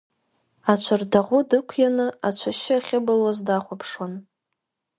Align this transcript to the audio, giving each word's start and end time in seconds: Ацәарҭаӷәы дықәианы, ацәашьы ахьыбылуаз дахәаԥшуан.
Ацәарҭаӷәы 0.71 1.39
дықәианы, 1.49 2.07
ацәашьы 2.27 2.75
ахьыбылуаз 2.77 3.39
дахәаԥшуан. 3.47 4.13